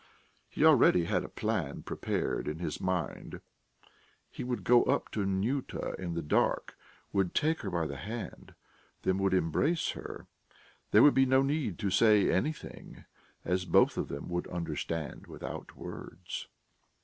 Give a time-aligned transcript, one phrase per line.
[0.49, 3.39] He already had a plan prepared in his mind:
[4.31, 6.75] he would go up to Nyuta in the dark,
[7.13, 8.55] would take her by the hand,
[9.03, 10.25] then would embrace her;
[10.89, 13.05] there would be no need to say anything,
[13.45, 16.47] as both of them would understand without words.